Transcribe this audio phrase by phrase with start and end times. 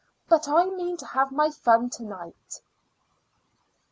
[0.27, 2.63] But I mean to have my fun to night."